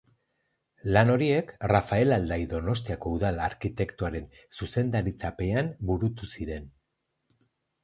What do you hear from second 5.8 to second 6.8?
burutu ziren.